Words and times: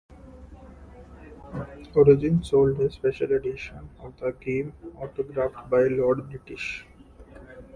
Origin 1.93 2.43
sold 2.43 2.81
a 2.81 2.89
"Special 2.91 3.31
Edition" 3.33 3.87
of 3.99 4.19
the 4.19 4.31
game 4.31 4.73
autographed 4.97 5.69
by 5.69 5.83
Lord 5.89 6.27
British. 6.27 6.87